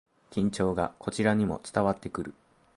[0.31, 2.33] 緊張がこちらにも伝わってくる